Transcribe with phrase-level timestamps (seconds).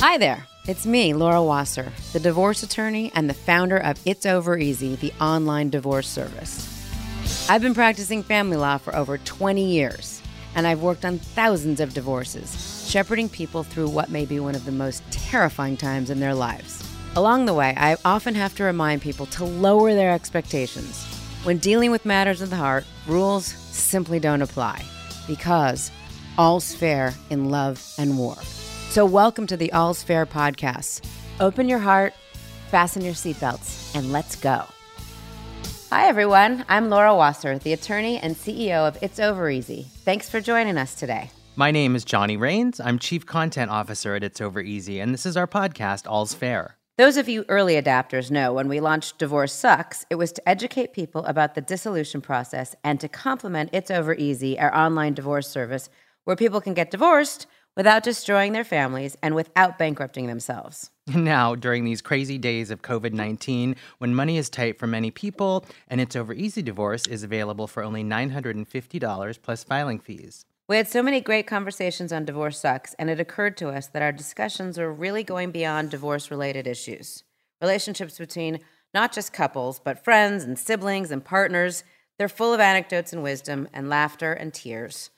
[0.00, 0.46] Hi there.
[0.66, 5.12] It's me, Laura Wasser, the divorce attorney and the founder of It's Over Easy, the
[5.20, 6.66] online divorce service.
[7.50, 10.22] I've been practicing family law for over 20 years,
[10.54, 14.64] and I've worked on thousands of divorces, shepherding people through what may be one of
[14.64, 16.82] the most terrifying times in their lives.
[17.14, 21.04] Along the way, I often have to remind people to lower their expectations.
[21.44, 24.82] When dealing with matters of the heart, rules simply don't apply
[25.26, 25.90] because
[26.38, 28.38] all's fair in love and war.
[28.90, 31.08] So, welcome to the All's Fair podcast.
[31.38, 32.12] Open your heart,
[32.72, 34.64] fasten your seatbelts, and let's go.
[35.90, 36.64] Hi, everyone.
[36.68, 39.86] I'm Laura Wasser, the attorney and CEO of It's Over Easy.
[39.98, 41.30] Thanks for joining us today.
[41.54, 42.80] My name is Johnny Rains.
[42.80, 46.76] I'm Chief Content Officer at It's Over Easy, and this is our podcast, All's Fair.
[46.98, 50.94] Those of you early adapters know when we launched Divorce Sucks, it was to educate
[50.94, 55.88] people about the dissolution process and to complement It's Over Easy, our online divorce service,
[56.24, 57.46] where people can get divorced
[57.76, 60.90] without destroying their families and without bankrupting themselves.
[61.12, 65.64] Now, during these crazy days of COVID 19, when money is tight for many people
[65.88, 70.44] and It's Over Easy Divorce is available for only $950 plus filing fees.
[70.68, 74.02] We had so many great conversations on Divorce Sucks, and it occurred to us that
[74.02, 77.24] our discussions were really going beyond divorce related issues.
[77.60, 78.60] Relationships between
[78.94, 81.82] not just couples, but friends and siblings and partners,
[82.18, 85.10] they're full of anecdotes and wisdom and laughter and tears.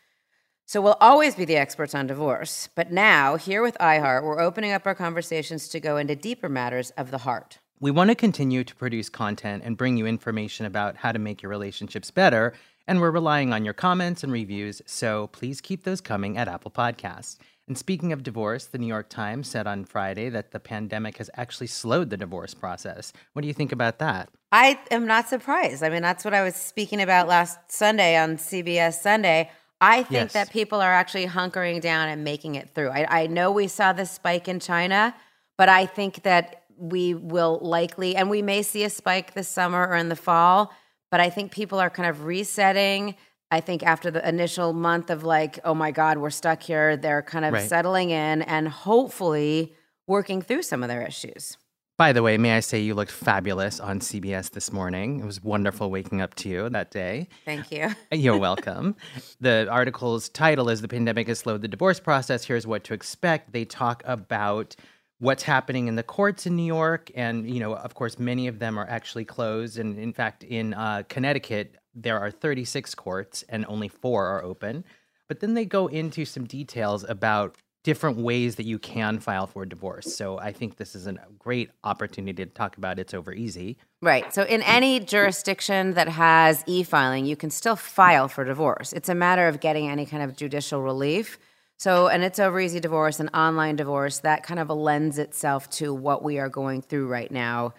[0.67, 4.73] So we'll always be the experts on divorce, but now, here with iHeart, we're opening
[4.73, 7.59] up our conversations to go into deeper matters of the heart.
[7.81, 11.43] We want to continue to produce content and bring you information about how to make
[11.43, 12.55] your relationships better,
[12.87, 16.71] and we're relying on your comments and reviews, so please keep those coming at Apple
[16.71, 17.39] Podcasts.
[17.69, 21.31] And speaking of divorce, the New York Times said on Friday that the pandemic has
[21.35, 23.13] actually slowed the divorce process.
[23.33, 24.31] What do you think about that?
[24.51, 25.83] I am not surprised.
[25.83, 29.51] I mean, that's what I was speaking about last Sunday on CBS Sunday.
[29.83, 30.33] I think Yes.
[30.35, 32.91] that people are actually hunkering down and making it through.
[32.91, 35.15] I, I know we saw this spike in China,
[35.59, 39.87] but I think that we will likely, and we may see a spike this summer
[39.87, 40.73] or in the fall,
[41.11, 43.17] but I think people are kind of resetting.
[43.51, 47.21] I think after the initial month of like, oh my God, we're stuck here, they're
[47.23, 47.69] kind of Right.
[47.69, 49.75] settling in and hopefully
[50.07, 51.57] working through some of their issues.
[51.99, 55.21] By the way, may I say you looked fabulous on CBS this morning?
[55.21, 57.29] It was wonderful waking up to you that day.
[57.45, 57.91] Thank you.
[58.13, 58.97] You're welcome.
[59.41, 62.45] the article's title is The Pandemic Has Slowed the Divorce Process.
[62.45, 63.53] Here's what to expect.
[63.53, 64.75] They talk about
[65.19, 67.11] what's happening in the courts in New York.
[67.15, 69.79] And, you know, of course, many of them are actually closed.
[69.79, 74.85] And in fact, in uh, Connecticut, there are 36 courts and only four are open.
[75.29, 79.67] But then they go into some details about different ways that you can file for
[79.67, 80.15] divorce.
[80.15, 83.77] So I think this is a great opportunity to talk about It's Over Easy.
[84.01, 84.33] Right.
[84.33, 88.93] So, in any jurisdiction that has e filing, you can still file for divorce.
[88.93, 91.39] It's a matter of getting any kind of judicial relief.
[91.79, 95.93] So, and it's over easy divorce and online divorce, that kind of lends itself to
[95.93, 97.75] what we are going through right now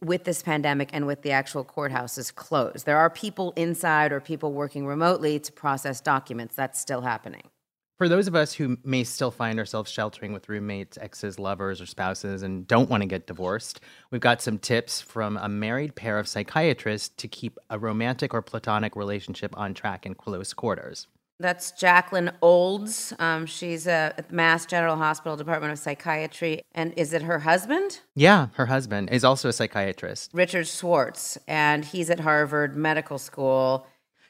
[0.00, 2.86] with this pandemic and with the actual courthouses closed.
[2.86, 6.54] There are people inside or people working remotely to process documents.
[6.54, 7.42] That's still happening.
[7.96, 11.86] For those of us who may still find ourselves sheltering with roommates, exes, lovers, or
[11.86, 13.80] spouses and don't want to get divorced,
[14.10, 18.42] we've got some tips from a married pair of psychiatrists to keep a romantic or
[18.42, 21.06] platonic relationship on track in close quarters.
[21.40, 23.14] That's Jacqueline Olds.
[23.18, 26.60] Um, she's a at Mass General Hospital Department of Psychiatry.
[26.74, 28.00] And is it her husband?
[28.14, 30.32] Yeah, her husband is also a psychiatrist.
[30.34, 33.86] Richard Schwartz, and he's at Harvard Medical School.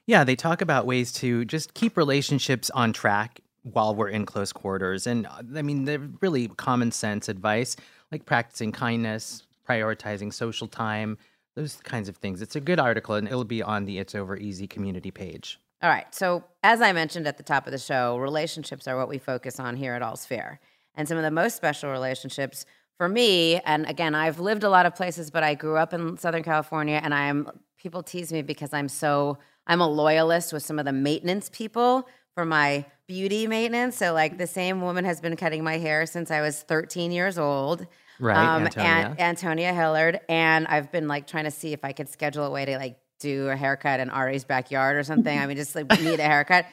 [0.07, 3.41] Yeah, they talk about ways to just keep relationships on track
[3.73, 5.07] while we're in close quarters.
[5.07, 7.77] And uh, I mean, they're really common sense advice
[8.13, 11.19] like practicing kindness, prioritizing social time,
[11.57, 12.41] those kinds of things.
[12.41, 15.59] It's a good article and it'll be on the It's Over Easy community page.
[15.83, 16.13] All right.
[16.15, 19.61] So, as I mentioned at the top of the show, relationships are what we focus
[19.61, 20.61] on here at All's Fair.
[20.95, 22.65] And some of the most special relationships
[22.97, 26.17] for me, and again, I've lived a lot of places, but I grew up in
[26.17, 30.79] Southern California, and I'm people tease me because I'm so I'm a loyalist with some
[30.79, 33.97] of the maintenance people for my beauty maintenance.
[33.97, 37.39] So, like the same woman has been cutting my hair since I was 13 years
[37.39, 37.87] old.
[38.21, 38.91] Right, um, Antonia.
[38.91, 40.21] And Antonia Hillard.
[40.29, 42.99] And I've been like trying to see if I could schedule a way to like
[43.19, 45.39] do a haircut in Ari's backyard or something.
[45.39, 46.67] I mean, just like need a haircut.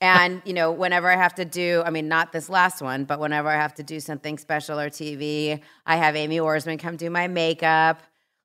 [0.00, 3.18] And, you know, whenever I have to do, I mean, not this last one, but
[3.18, 7.10] whenever I have to do something special or TV, I have Amy Orsman come do
[7.10, 8.02] my makeup.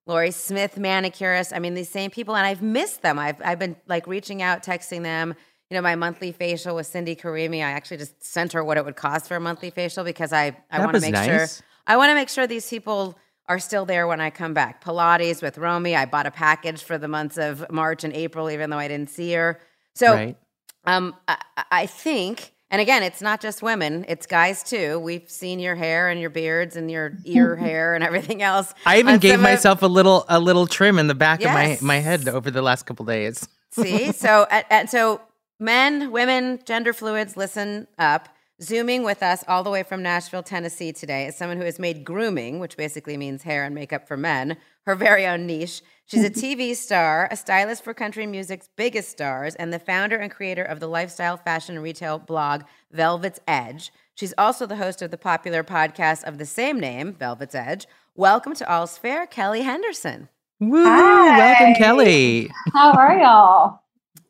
[0.08, 1.54] Lori Smith, manicurist.
[1.54, 3.20] I mean, these same people, and I've missed them.
[3.20, 5.36] I've, I've been like reaching out, texting them.
[5.74, 7.58] You know, my monthly facial with Cindy Karimi.
[7.58, 10.56] I actually just sent her what it would cost for a monthly facial because I,
[10.70, 11.26] I want to make nice.
[11.58, 13.18] sure I want to make sure these people
[13.50, 14.84] are still there when I come back.
[14.84, 15.96] Pilates with Romy.
[15.96, 19.10] I bought a package for the months of March and April, even though I didn't
[19.10, 19.60] see her.
[19.96, 20.38] So right?
[20.86, 21.38] um, I,
[21.72, 25.00] I think, And again, it's not just women, it's guys too.
[25.00, 28.76] We've seen your hair and your beards and your ear hair and everything else.
[28.86, 31.80] I even gave some of- myself a little a little trim in the back Yes.
[31.80, 33.48] of my, my head over the last couple days.
[33.72, 35.20] See, so and, and so
[35.60, 38.30] men, women, gender fluids, listen up.
[38.62, 42.06] Zooming with us all the way from Nashville, Tennessee today is someone who has made
[42.06, 45.82] grooming, which basically means hair and makeup for men, her very own niche.
[46.06, 50.32] She's a TV star, a stylist for country music's biggest stars, and the founder and
[50.32, 53.92] creator of the lifestyle fashion and retail blog Velvet's Edge.
[54.16, 57.88] She's also the host of the popular podcast of the same name, Velvet's Edge.
[58.16, 60.30] Welcome to All's Fair, Kelly Henderson.
[60.60, 60.86] Woo!
[60.86, 61.38] Hi.
[61.38, 62.50] Welcome, Kelly.
[62.74, 63.83] How are y'all?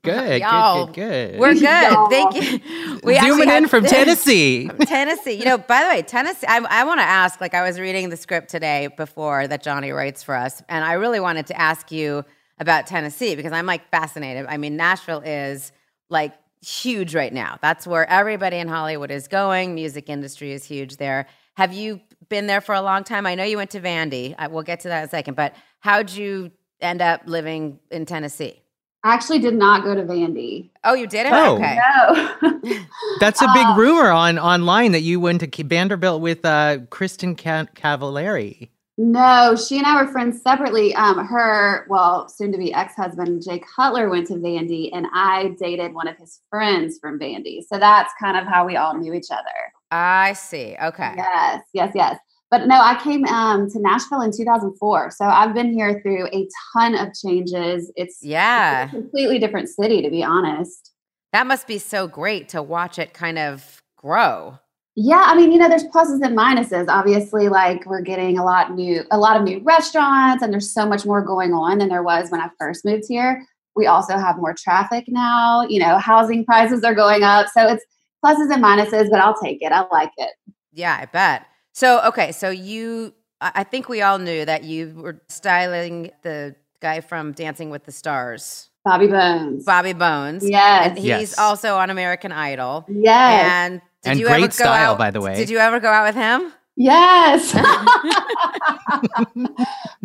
[0.03, 1.39] Good, Y'all, good, good, good.
[1.39, 1.61] We're good.
[1.63, 2.09] Y'all.
[2.09, 2.59] Thank you.
[3.03, 4.69] We actually Zooming in had- from Tennessee.
[4.85, 5.33] Tennessee.
[5.33, 8.09] You know, by the way, Tennessee, I, I want to ask like, I was reading
[8.09, 11.91] the script today before that Johnny writes for us, and I really wanted to ask
[11.91, 12.23] you
[12.59, 14.45] about Tennessee because I'm like fascinated.
[14.47, 15.71] I mean, Nashville is
[16.09, 16.33] like
[16.65, 17.57] huge right now.
[17.61, 19.75] That's where everybody in Hollywood is going.
[19.75, 21.27] Music industry is huge there.
[21.55, 23.25] Have you been there for a long time?
[23.25, 24.33] I know you went to Vandy.
[24.37, 28.05] I, we'll get to that in a second, but how'd you end up living in
[28.05, 28.61] Tennessee?
[29.05, 30.69] I actually did not go to Vandy.
[30.85, 31.33] Oh, you did it?
[31.33, 31.55] Oh.
[31.55, 31.77] Okay.
[31.77, 32.79] No.
[33.19, 37.35] That's a big Uh, rumor on online that you went to Vanderbilt with uh, Kristen
[37.35, 38.69] Ca- Cavallari.
[38.97, 40.95] no, she and I were friends separately.
[40.95, 45.49] Um, her, well, soon to be ex husband, Jay Cutler, went to Vandy, and I
[45.59, 47.61] dated one of his friends from Vandy.
[47.67, 49.73] So that's kind of how we all knew each other.
[49.91, 50.77] I see.
[50.81, 51.13] Okay.
[51.17, 52.17] Yes, yes, yes.
[52.53, 55.09] But no, I came um, to Nashville in 2004.
[55.09, 57.91] So I've been here through a ton of changes.
[57.95, 58.85] It's Yeah.
[58.85, 60.91] a completely different city, to be honest.
[61.31, 64.59] That must be so great to watch it kind of grow.
[64.95, 66.85] Yeah, I mean, you know, there's pluses and minuses.
[66.89, 70.85] Obviously, like we're getting a lot new, a lot of new restaurants, and there's so
[70.85, 73.43] much more going on than there was when I first moved here.
[73.75, 75.65] We also have more traffic now.
[75.67, 77.83] You know, housing prices are going up, so it's
[78.23, 79.09] pluses and minuses.
[79.09, 79.71] But I'll take it.
[79.71, 80.29] I like it.
[80.71, 81.47] Yeah, I bet.
[81.73, 86.55] So, okay, so you, I I think we all knew that you were styling the
[86.81, 89.65] guy from Dancing with the Stars, Bobby Bones.
[89.65, 90.47] Bobby Bones.
[90.47, 90.89] Yes.
[90.89, 91.39] And he's Yes.
[91.39, 92.85] also on American Idol.
[92.89, 93.45] Yes.
[93.51, 95.35] And did And you great ever go style, out, by the way.
[95.35, 96.51] Did you ever go out with him?
[96.75, 97.53] Yes.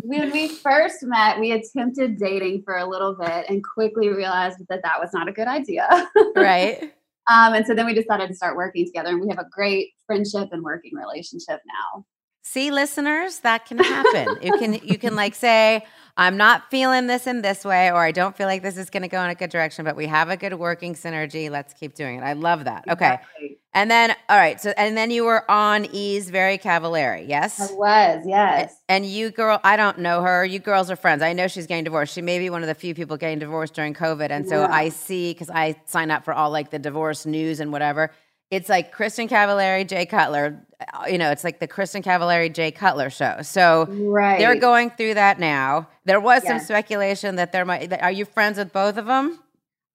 [0.01, 4.81] when we first met, we attempted dating for a little bit and quickly realized that
[4.83, 5.87] that was not a good idea.
[6.35, 6.93] right.
[7.29, 9.89] Um, and so then we decided to start working together, and we have a great
[10.09, 12.05] friendship and working relationship now.
[12.41, 14.37] See, listeners, that can happen.
[14.41, 15.85] you can you can like say,
[16.17, 19.03] I'm not feeling this in this way, or I don't feel like this is going
[19.03, 21.51] to go in a good direction, but we have a good working synergy.
[21.51, 22.23] Let's keep doing it.
[22.23, 22.85] I love that.
[22.89, 23.13] Okay.
[23.13, 23.57] Exactly.
[23.73, 24.59] And then, all right.
[24.59, 27.61] So, and then you were on E's Very Cavallari, yes?
[27.61, 28.75] I was, yes.
[28.89, 30.43] And you girl, I don't know her.
[30.43, 31.21] You girls are friends.
[31.21, 32.15] I know she's getting divorced.
[32.15, 34.31] She may be one of the few people getting divorced during COVID.
[34.31, 34.73] And so Yeah.
[34.73, 38.09] I see because I sign up for all like the divorce news and whatever.
[38.51, 40.65] It's like Kristen Cavallari, Jay Cutler.
[41.09, 43.41] You know, it's like the Kristen Cavallari, Jay Cutler show.
[43.43, 44.39] So Right.
[44.39, 45.87] they're going through that now.
[46.05, 47.89] There was some speculation that there might.
[47.91, 49.39] that- Are you friends with both of them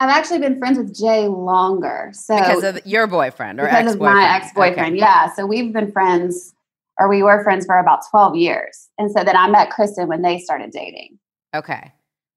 [0.00, 2.10] I've actually been friends with Jay longer.
[2.12, 4.18] So because of your boyfriend or because ex of boyfriend?
[4.18, 4.96] my ex-boyfriend.
[4.98, 5.32] Yeah.
[5.34, 6.52] So we've been friends
[6.98, 8.88] or we were friends for about 12 years.
[8.98, 11.18] And so then I met Kristen when they started dating.
[11.54, 11.74] Okay.
[11.74, 11.92] okay.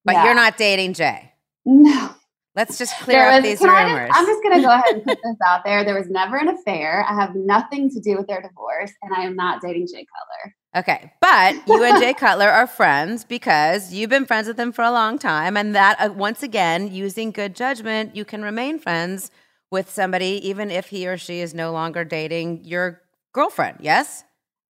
[0.06, 0.26] But Yeah.
[0.26, 1.32] you're not dating Jay.
[1.66, 2.12] No.
[2.58, 4.12] Let's just clear There up was- these I just- rumors.
[4.16, 5.86] I'm just going to go ahead and put this out there.
[5.86, 7.06] There was never an affair.
[7.08, 10.56] I have nothing to do with their divorce, and I am not dating Jay Cutler.
[10.76, 14.84] Okay, but you and Jay Cutler are friends because you've been friends with him for
[14.84, 19.30] a long time, and that uh, once again, using good judgment, you can remain friends
[19.70, 23.02] with somebody even if he or she is no longer dating your
[23.34, 23.78] girlfriend.
[23.82, 24.24] Yes.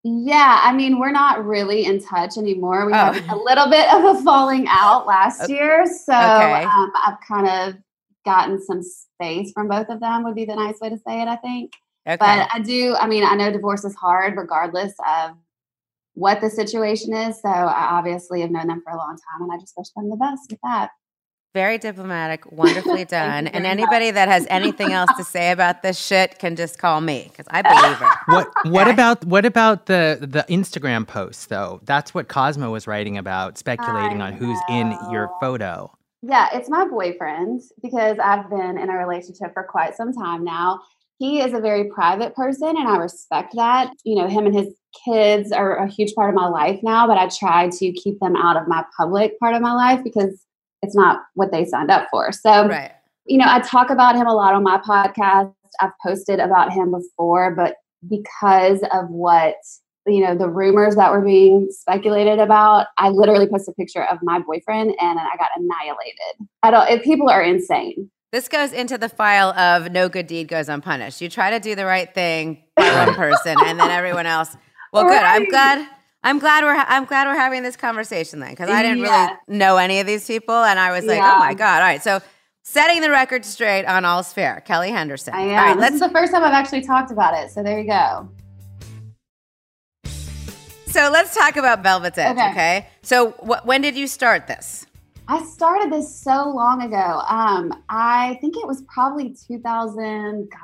[0.03, 2.85] Yeah, I mean, we're not really in touch anymore.
[2.85, 3.11] We Oh.
[3.13, 5.53] had a little bit of a falling out last Okay.
[5.53, 5.85] year.
[5.85, 6.63] So Okay.
[6.63, 7.75] um, I've kind of
[8.27, 11.27] gotten some space from both of them, would be the nice way to say it,
[11.27, 11.71] I think.
[12.07, 12.17] Okay.
[12.17, 15.31] But I do, I mean, I know divorce is hard regardless of
[16.13, 17.41] what the situation is.
[17.41, 20.09] So I obviously have known them for a long time and I just wish them
[20.09, 20.89] the best with that.
[21.53, 23.47] Very diplomatic, wonderfully done.
[23.47, 27.01] and very anybody that has anything else to say about this shit can just call
[27.01, 28.17] me because I believe it.
[28.27, 31.81] What what about what about the the Instagram post though?
[31.83, 35.96] That's what Cosmo was writing about, speculating I on who's in your photo.
[36.21, 40.81] Yeah, it's my boyfriend because I've been in a relationship for quite some time now.
[41.19, 43.91] He is a very private person and I respect that.
[44.03, 44.73] You know, him and his
[45.05, 48.35] kids are a huge part of my life now, but I try to keep them
[48.35, 50.45] out of my public part of my life because
[50.81, 52.31] it's not what they signed up for.
[52.31, 52.91] So, Right.
[53.25, 55.53] you know, I talk about him a lot on my podcast.
[55.79, 57.75] I've posted about him before, but
[58.07, 59.55] because of what,
[60.07, 64.19] you know, the rumors that were being speculated about, I literally posted a picture of
[64.23, 66.47] my boyfriend and I got annihilated.
[66.63, 68.09] I don't, if people are insane.
[68.31, 71.21] This goes into the file of no good deed goes unpunished.
[71.21, 74.55] You try to do the right thing by one person, and then everyone else.
[74.91, 75.13] Well, good.
[75.17, 75.49] I'm Right.
[75.49, 75.87] glad.
[76.23, 76.75] I'm glad we're.
[76.75, 79.27] I'm glad we're having this conversation then, because I didn't Yeah.
[79.27, 81.35] really know any of these people, and I was like, Yeah.
[81.35, 81.81] oh my god.
[81.81, 82.19] All right, so
[82.63, 84.61] setting the record straight on all's fair.
[84.65, 85.33] Kelly Henderson.
[85.33, 85.55] I am.
[85.55, 87.49] right, this is the first time I've actually talked about it.
[87.51, 88.27] So there you go.
[90.97, 92.49] So let's talk about Velvet's Edge, okay?
[92.49, 92.87] Okay.
[93.03, 94.87] So wh- when did you start this?
[95.27, 97.21] I started this so long ago.
[97.29, 100.59] Um, I think it was probably 2000, gosh,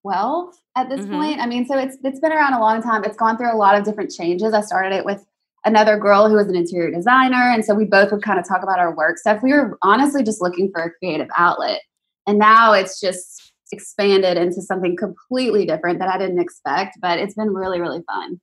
[0.00, 1.10] 12 at this Mhm.
[1.10, 1.40] point.
[1.42, 3.04] I mean, so it's it's been around a long time.
[3.04, 4.54] It's gone through a lot of different changes.
[4.54, 5.22] I started it with
[5.66, 8.62] another girl who was an interior designer, and so we both would kind of talk
[8.62, 9.42] about our work stuff.
[9.42, 11.82] We were honestly just looking for a creative outlet,
[12.26, 16.96] and now it's just expanded into something completely different that I didn't expect.
[17.02, 18.40] But it's been really, really fun.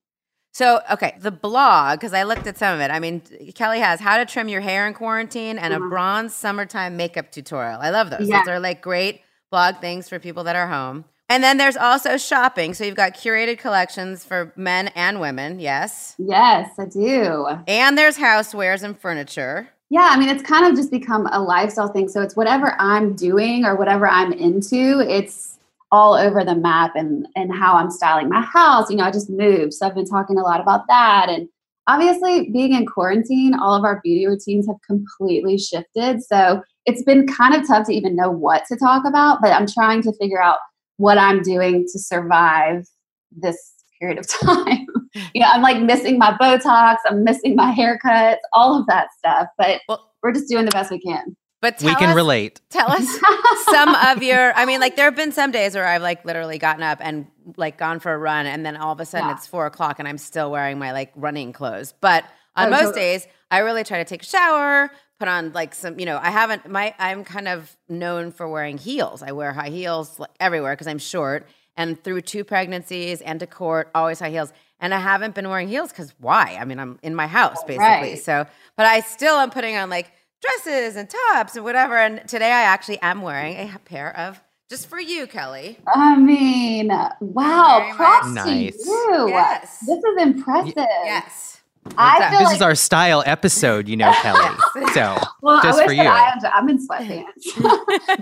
[0.53, 2.91] So, okay, the blog, because I looked at some of it.
[2.91, 3.21] I mean,
[3.55, 5.89] Kelly has how to trim your hair in quarantine and a Mhm.
[5.89, 7.79] bronze summertime makeup tutorial.
[7.81, 8.27] I love those.
[8.27, 8.39] Yeah.
[8.39, 11.05] Those are like great blog things for people that are home.
[11.29, 12.73] And then there's also shopping.
[12.73, 16.15] So you've got curated collections for men and women, yes.
[16.17, 17.47] Yes, I do.
[17.67, 19.69] And there's housewares and furniture.
[19.89, 22.09] Yeah, I mean, it's kind of just become a lifestyle thing.
[22.09, 25.57] So it's whatever I'm doing or whatever I'm into, it's
[25.91, 28.89] all over the map and and how I'm styling my house.
[28.89, 31.27] You know, I just moved, so I've been talking a lot about that.
[31.29, 31.47] And
[31.87, 36.23] obviously, being in quarantine, all of our beauty routines have completely shifted.
[36.23, 39.39] So it's been kind of tough to even know what to talk about.
[39.41, 40.57] But I'm trying to figure out
[40.97, 42.87] what I'm doing to survive
[43.31, 44.85] this period of time.
[45.33, 49.47] you know, I'm like missing my Botox, I'm missing my haircuts, all of that stuff.
[49.57, 51.35] But Well, we're just doing the best we can.
[51.61, 52.59] But we can us, relate.
[52.69, 53.07] Tell us
[53.65, 56.57] some of your i mean like there have been some days where i've like literally
[56.57, 57.27] gotten up and
[57.57, 59.35] like gone for a run and then all of a sudden Yeah.
[59.35, 62.23] it's four o'clock and i'm still wearing my like running clothes but
[62.55, 63.01] on Oh, most totally.
[63.01, 64.89] days i really try to take a shower
[65.19, 68.77] put on like some you know i haven't my i'm kind of known for wearing
[68.77, 73.39] heels i wear high heels like, everywhere because i'm short and through two pregnancies and
[73.39, 76.79] to court always high heels and i haven't been wearing heels because why i mean
[76.79, 78.19] i'm in my house basically Right.
[78.19, 81.97] so but i still am putting on like dresses and tops and whatever.
[81.97, 85.77] And today I actually am wearing a pair of just for you, Kelly.
[85.93, 86.87] I mean,
[87.19, 88.45] wow, props nice.
[88.45, 89.27] to you.
[89.29, 89.79] Yes.
[89.85, 90.73] This is impressive.
[90.77, 91.51] Yes.
[91.97, 94.55] I What's feel This like is our style episode, you know, Kelly.
[94.93, 96.01] So well, just I for you.
[96.01, 97.25] I, I'm in sweatpants.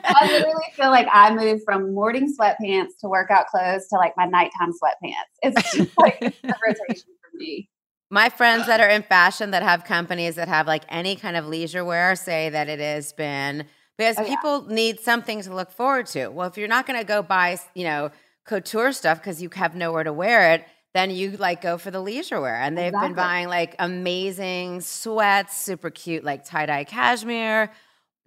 [0.05, 4.25] I literally feel like I moved from morning sweatpants to workout clothes to like my
[4.25, 5.13] nighttime sweatpants.
[5.41, 6.31] It's just like a
[6.65, 7.69] rotation for me.
[8.11, 11.45] My friends that are in fashion that have companies that have like any kind of
[11.47, 13.65] leisure wear say that it has been
[13.97, 14.29] because Oh, yeah.
[14.29, 16.29] people need something to look forward to.
[16.29, 18.09] Well, if you're not going to go buy, you know,
[18.45, 21.99] couture stuff because you have nowhere to wear it, then you like go for the
[22.01, 22.55] leisure wear.
[22.55, 27.71] And they've been buying like amazing sweats, super cute, like tie dye cashmere.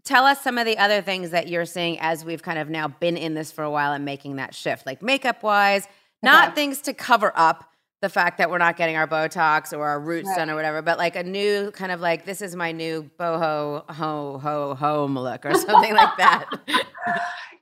[0.05, 2.87] Tell us some of the other things that you're seeing as we've kind of now
[2.89, 5.89] been in this for a while and making that shift, like makeup wise,
[6.23, 6.55] not Okay.
[6.55, 7.72] things to cover up
[8.03, 10.99] the fact that we're not getting our Botox or our roots done or whatever, but
[10.99, 15.47] like a new kind of like this is my new boho ho ho home look
[15.47, 16.47] or something like that.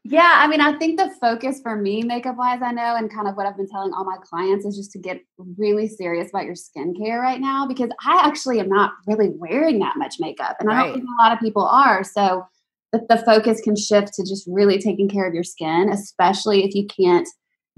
[0.03, 3.29] Yeah, I mean, I think the focus for me, makeup wise, I know, and kind
[3.29, 5.21] of what I've been telling all my clients is just to get
[5.59, 9.99] really serious about your skincare right now because I actually am not really wearing that
[9.99, 10.57] much makeup.
[10.59, 12.03] And I don't think a lot of people are.
[12.03, 12.47] So
[12.93, 16.75] the, the focus can shift to just really taking care of your skin, especially if
[16.75, 17.29] you can't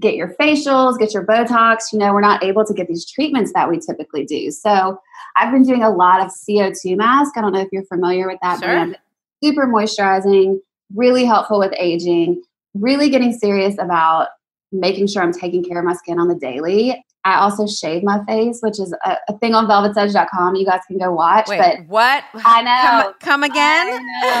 [0.01, 1.91] get your facials, get your Botox.
[1.93, 4.51] You know, we're not able to get these treatments that we typically do.
[4.51, 4.99] So
[5.35, 7.37] I've been doing a lot of CO2 mask.
[7.37, 8.67] I don't know if you're familiar with that Sure.
[8.67, 8.97] brand.
[9.43, 10.59] Super moisturizing,
[10.95, 12.41] really helpful with aging,
[12.73, 14.29] really getting serious about
[14.71, 17.03] making sure I'm taking care of my skin on the daily.
[17.25, 20.55] I also shave my face, which is a, a thing on velvetsedge.com.
[20.55, 21.47] You guys can go watch.
[21.47, 22.23] Wait, but what?
[22.33, 23.03] I know.
[23.03, 23.87] Come, come again?
[23.87, 23.99] I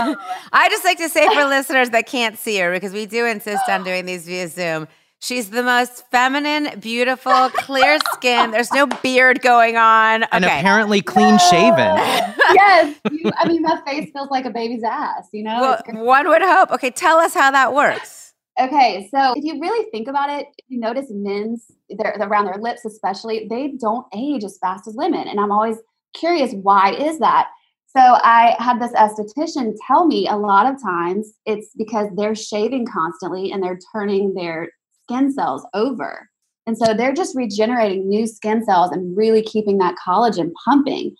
[0.09, 0.17] know.
[0.51, 3.69] I just like to say for listeners that can't see her because we do insist
[3.69, 4.87] on doing these via Zoom.
[5.23, 8.51] She's the most feminine, beautiful, clear skin.
[8.51, 10.23] There's no beard going on.
[10.23, 11.77] and apparently clean shaven.
[12.53, 12.99] yes.
[13.09, 15.61] You, I mean, my face feels like a baby's ass, you know?
[15.61, 16.71] Well, one would hope.
[16.71, 18.33] Okay, tell us how that works.
[18.59, 22.57] Okay, so if you really think about it, if you notice men's their around their
[22.57, 25.29] lips especially, they don't age as fast as women.
[25.29, 25.77] And I'm always
[26.13, 27.47] curious why is that?
[27.95, 32.85] So I had this esthetician tell me a lot of times it's because they're shaving
[32.87, 34.69] constantly and they're turning their
[35.03, 36.29] skin cells over.
[36.65, 41.15] And so they're just regenerating new skin cells and really keeping that collagen pumping.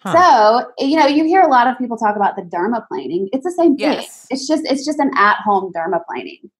[0.00, 0.66] Huh.
[0.76, 3.28] So, you know, you hear a lot of people talk about the dermaplaning.
[3.32, 3.92] It's the same thing.
[3.92, 4.26] Yes.
[4.30, 6.50] It's just it's just an at-home dermaplaning.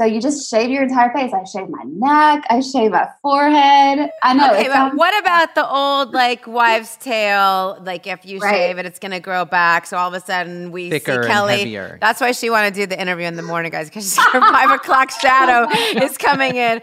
[0.00, 1.30] So you just shave your entire face.
[1.34, 2.44] I shave my neck.
[2.48, 4.10] I shave my forehead.
[4.22, 4.50] I know.
[4.50, 7.78] Okay, but what about the old like wives' tale?
[7.82, 8.50] Like if you right.
[8.50, 9.84] shave it, it's going to grow back.
[9.84, 11.76] So all of a sudden we Thicker see Kelly.
[12.00, 14.70] That's why she wanted to do the interview in the morning, guys, because her five
[14.70, 15.70] o'clock shadow
[16.02, 16.80] is coming in.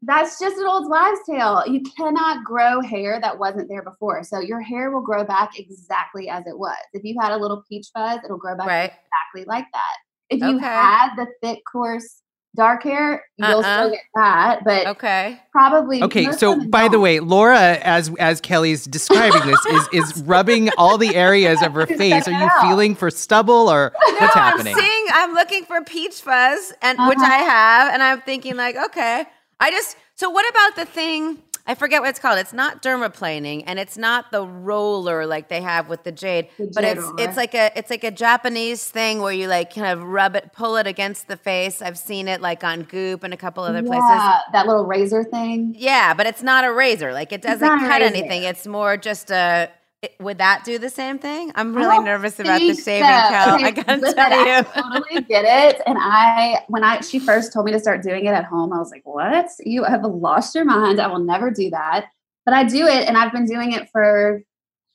[0.00, 1.64] That's just an old wives' tale.
[1.66, 4.22] You cannot grow hair that wasn't there before.
[4.22, 6.78] So your hair will grow back exactly as it was.
[6.94, 8.90] If you had a little peach fuzz, it'll grow back right.
[8.90, 9.96] exactly like that.
[10.30, 10.64] If you okay.
[10.64, 12.22] had the thick, coarse,
[12.56, 13.62] dark hair, you'll uh-uh.
[13.62, 14.60] still get that.
[14.64, 16.02] But okay, probably.
[16.02, 16.92] Okay, so by don't.
[16.92, 21.74] the way, Laura, as as Kelly's describing this, is is rubbing all the areas of
[21.74, 22.26] her face.
[22.26, 22.60] Are you out.
[22.62, 24.74] feeling for stubble or no, what's happening?
[24.74, 25.06] I'm seeing.
[25.12, 27.08] I'm looking for peach fuzz, and uh-huh.
[27.08, 29.24] which I have, and I'm thinking like, okay,
[29.60, 29.96] I just.
[30.16, 31.38] So what about the thing?
[31.66, 32.38] I forget what it's called.
[32.38, 36.70] It's not dermaplaning and it's not the roller like they have with the jade, the
[36.74, 37.14] but it's roller.
[37.18, 40.52] it's like a it's like a Japanese thing where you like kind of rub it,
[40.52, 41.80] pull it against the face.
[41.80, 44.52] I've seen it like on Goop and a couple other yeah, places.
[44.52, 45.74] That little razor thing.
[45.78, 47.14] Yeah, but it's not a razor.
[47.14, 48.42] Like it doesn't cut anything.
[48.42, 49.70] It's more just a
[50.20, 51.52] would that do the same thing?
[51.54, 53.28] I'm really nervous about the shaving, so.
[53.28, 53.54] Cal.
[53.54, 54.52] Okay, I gotta listen, tell you.
[54.52, 54.62] I
[54.94, 55.82] totally get it.
[55.86, 58.78] And I, when I she first told me to start doing it at home, I
[58.78, 59.48] was like, "What?
[59.60, 61.00] You have lost your mind.
[61.00, 62.06] I will never do that."
[62.44, 64.42] But I do it, and I've been doing it for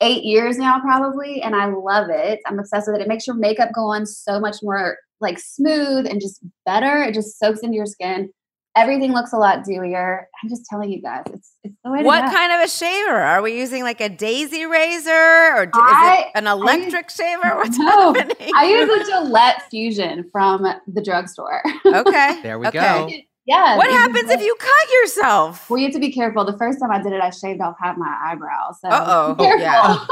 [0.02, 2.40] eight years now, probably, and I love it.
[2.46, 3.02] I'm obsessed with it.
[3.02, 7.04] It makes your makeup go on so much more like smooth and just better.
[7.04, 8.32] It just soaks into your skin
[8.80, 10.24] everything looks a lot dewier.
[10.42, 12.04] I'm just telling you guys, it's it's the way.
[12.04, 13.84] What kind of a shaver are we using?
[13.84, 17.56] Like a daisy razor, or is I, it an electric use, shaver?
[17.58, 18.52] What's no, happening?
[18.56, 21.62] I use a Gillette Fusion from the drugstore.
[21.86, 22.80] Okay, there we okay.
[22.80, 23.10] go.
[23.46, 23.78] Yeah.
[23.78, 25.70] What happens if you cut yourself?
[25.70, 26.46] Well, you have to be careful.
[26.46, 28.80] The first time I did it, I shaved off half my eyebrows.
[28.80, 30.06] So oh, yeah.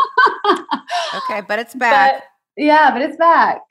[1.18, 2.16] okay, but it's back.
[2.16, 2.24] But,
[2.64, 3.62] yeah, but it's back.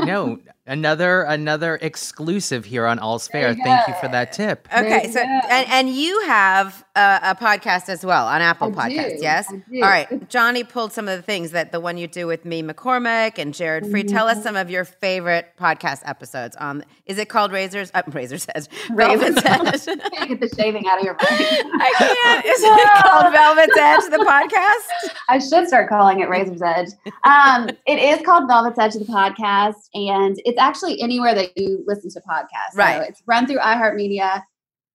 [0.00, 3.50] No, Another another exclusive here on All's Fair.
[3.50, 4.66] You Thank you for that tip.
[4.74, 9.16] Okay, so and, and you have a, a, podcast as well on Apple I Podcasts,
[9.16, 9.22] do.
[9.22, 9.52] yes?
[9.52, 12.62] All right, Johnny pulled some of the things that the one you do with Mee,
[12.62, 14.02] McCormick, and Jared Free.
[14.02, 14.16] Mm-hmm.
[14.16, 14.42] Tell us mm-hmm.
[14.42, 16.56] some of your favorite podcast episodes.
[16.58, 17.90] Um, is it called Razors?
[17.92, 18.68] Uh, Razor's Edge.
[18.94, 20.00] Velvet's Edge.
[20.14, 21.38] can't get the shaving out of your brain.
[21.40, 22.46] I can't.
[22.46, 22.74] Is no.
[22.74, 25.14] it called Velvet's Edge, the podcast?
[25.28, 26.88] I should start calling it Razor's Edge.
[27.24, 31.82] Um, it is called Velvet's Edge, the podcast, and it's it's actually anywhere that you
[31.84, 32.76] listen to podcasts.
[32.76, 32.98] Right.
[32.98, 34.42] So it's run through iHeartMedia.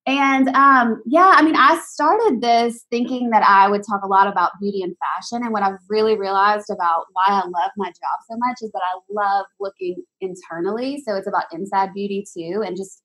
[0.09, 4.27] And um, yeah, I mean, I started this thinking that I would talk a lot
[4.27, 5.43] about beauty and fashion.
[5.43, 8.81] And what I've really realized about why I love my job so much is that
[8.81, 11.03] I love looking internally.
[11.05, 13.03] So it's about inside beauty too, and just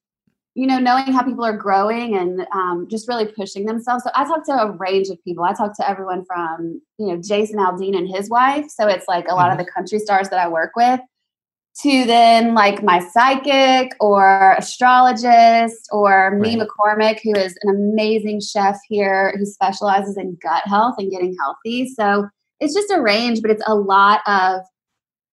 [0.55, 4.03] you know knowing how people are growing and um, just really pushing themselves.
[4.03, 5.43] So I talk to a range of people.
[5.43, 8.65] I talk to everyone from you know Jason Aldean and his wife.
[8.69, 9.59] So it's like a lot mm-hmm.
[9.59, 11.01] of the country stars that I work with
[11.81, 16.41] to then like my psychic or astrologist or right.
[16.41, 21.35] Mee McCormick, who is an amazing chef here who specializes in gut health and getting
[21.37, 21.89] healthy.
[21.89, 22.29] So
[22.61, 24.61] it's just a range, but it's a lot of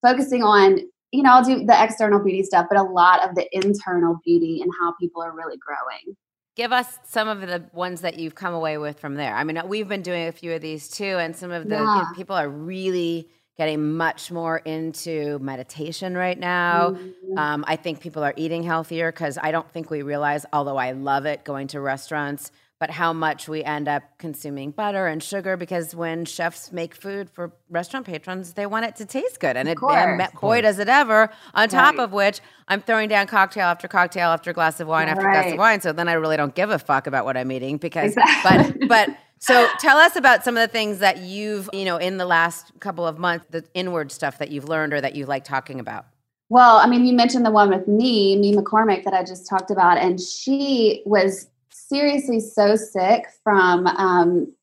[0.05, 0.81] focusing on,
[1.13, 4.61] you know, I'll do the external beauty stuff, but a lot of the internal beauty
[4.63, 6.17] and how people are really growing.
[6.57, 9.35] Give us some of the ones that you've come away with from there.
[9.35, 12.05] I mean, we've been doing a few of these too, and some of the yeah.
[12.15, 16.91] people are really getting much more into meditation right now.
[16.91, 17.39] Mm-hmm.
[17.39, 20.93] Um, I think people are eating healthier because I don't think we realize, although I
[20.93, 25.57] love it going to restaurants, but how much we end up consuming butter and sugar
[25.57, 29.57] because when chefs make food for restaurant patrons, they want it to taste good.
[29.57, 31.31] And, it, and boy, does it ever.
[31.55, 32.03] On top right.
[32.03, 35.43] of which, I'm throwing down cocktail after cocktail after glass of wine after right.
[35.43, 35.81] glass of wine.
[35.81, 38.79] So then I really don't give a fuck about what I'm eating because, exactly.
[38.79, 42.17] but, but, so tell us about some of the things that you've, you know, in
[42.17, 45.43] the last couple of months, the inward stuff that you've learned or that you like
[45.43, 46.07] talking about.
[46.49, 49.73] Well, I mean, you mentioned the one with me, Mee McCormick, that I just talked
[49.73, 54.55] about, and she was seriously so sick from um,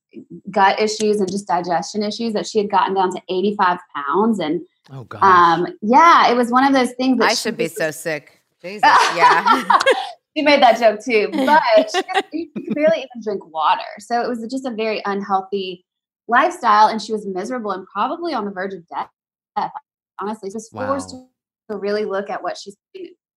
[0.50, 4.40] gut issues and just digestion issues that she had gotten down to 85 pounds.
[4.40, 4.62] And
[4.94, 7.92] oh god, um, yeah, it was one of those things that I should be so
[7.92, 8.40] sick.
[8.62, 9.78] Jesus, yeah.
[10.36, 11.92] she made that joke too, but
[12.32, 13.82] she, could barely even drink water.
[14.00, 15.86] So it was just a very unhealthy
[16.28, 19.72] lifestyle, and she was miserable and probably on the verge of death.
[20.20, 21.28] Honestly, she was forced wow.
[21.72, 22.76] to really look at what she's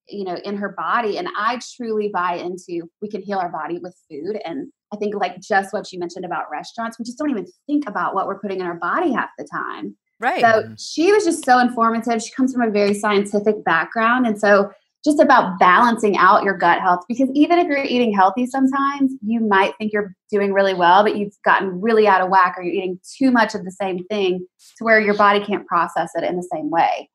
[0.08, 3.78] you know in her body and i truly buy into we can heal our body
[3.78, 7.30] with food and i think like just what you mentioned about restaurants we just don't
[7.30, 11.12] even think about what we're putting in our body half the time right so she
[11.12, 14.70] was just so informative she comes from a very scientific background and so
[15.04, 19.40] just about balancing out your gut health because even if you're eating healthy sometimes you
[19.40, 22.74] might think you're doing really well but you've gotten really out of whack or you're
[22.74, 24.46] eating too much of the same thing
[24.78, 27.10] to where your body can't process it in the same way.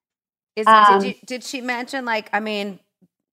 [0.56, 2.80] Is, um, did, you, did she mention like i mean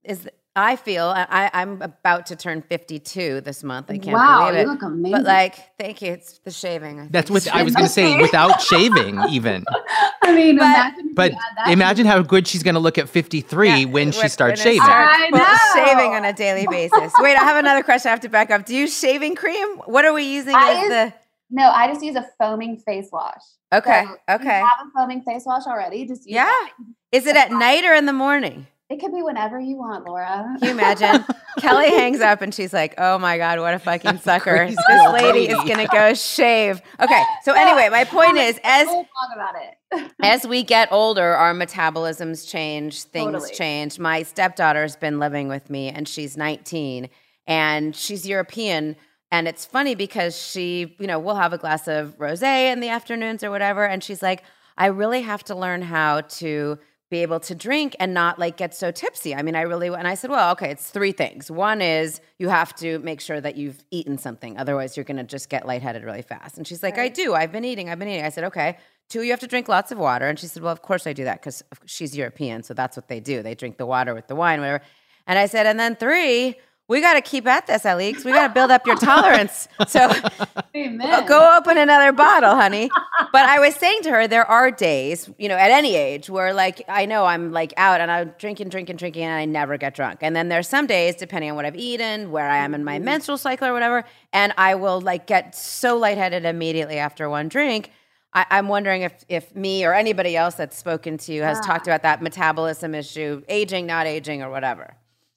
[0.04, 3.90] is I feel I, I'm about to turn 52 this month.
[3.90, 4.62] I can't wow, believe it.
[4.62, 5.10] you look amazing.
[5.12, 6.12] But like, thank you.
[6.12, 7.00] It's the shaving.
[7.00, 8.16] I That's what I was going to say.
[8.20, 9.64] Without shaving, even.
[10.22, 13.68] I mean, But- imagine But that imagine how good she's going to look at 53
[13.68, 14.82] Yeah, when she starts when shaving.
[14.84, 15.84] starts I know.
[15.84, 17.12] Shaving on a daily basis.
[17.18, 18.10] Wait, I have another question.
[18.10, 18.64] I have to back up.
[18.64, 19.78] Do you use shaving cream?
[19.86, 21.12] What are we using I as use- the?
[21.50, 23.42] No, I just use a foaming face wash.
[23.72, 24.60] Okay, So if okay.
[24.60, 26.06] You have a foaming face wash already.
[26.06, 26.44] Just use Yeah.
[26.44, 26.70] that.
[27.12, 28.66] Is it at night or in the morning?
[28.94, 30.56] It could be whenever you want, Laura.
[30.60, 31.24] Can you imagine?
[31.58, 34.68] Kelly hangs up and she's like, "Oh my god, what a fucking sucker!
[34.68, 39.04] This lady is gonna go shave." Okay, so anyway, my point is, as We'll
[39.34, 40.12] about it.
[40.22, 43.50] as we get older, our metabolisms change, things Totally.
[43.50, 43.98] change.
[43.98, 47.08] My stepdaughter's been living with me and she's 19
[47.48, 48.94] and she's European.
[49.32, 52.90] And it's funny because she, you know, we'll have a glass of rose in the
[52.90, 53.84] afternoons or whatever.
[53.84, 54.44] And she's like,
[54.78, 56.78] I really have to learn how to
[57.10, 59.34] be able to drink and not like get so tipsy.
[59.34, 61.50] I mean, I really, and I said, well, okay, it's three things.
[61.50, 64.58] One is you have to make sure that you've eaten something.
[64.58, 66.56] Otherwise, you're going to just get lightheaded really fast.
[66.56, 67.34] And she's like, I do.
[67.34, 67.90] I've been eating.
[67.90, 68.24] I've been eating.
[68.24, 68.78] I said, okay.
[69.10, 70.26] Two, you have to drink lots of water.
[70.26, 72.62] And she said, Well, of course I do that because she's European.
[72.62, 73.42] So that's what they do.
[73.42, 74.82] They drink the water with the wine, whatever.
[75.26, 78.24] And I said, And then three, we got to keep at this, Alix.
[78.24, 79.68] We got to build up your tolerance.
[79.88, 80.10] So
[80.76, 81.26] Amen.
[81.26, 82.90] go open another bottle, honey.
[83.34, 86.54] But I was saying to her, there are days, you know, at any age where
[86.54, 89.92] like I know I'm like out and I'm drinking, drinking, drinking, and I never get
[89.92, 90.20] drunk.
[90.20, 92.94] And then there's some days, depending on what I've eaten, where I am in my
[92.94, 93.06] mm-hmm.
[93.06, 97.90] menstrual cycle or whatever, and I will like get so lightheaded immediately after one drink.
[98.34, 101.72] I, I'm wondering if if Mee or anybody else that's spoken to you has Yeah.
[101.72, 104.94] talked about that metabolism issue, aging, not aging, or whatever.